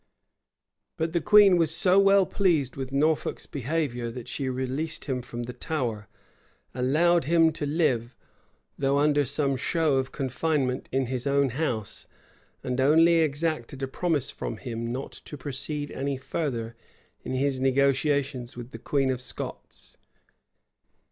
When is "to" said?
7.51-7.67, 15.11-15.37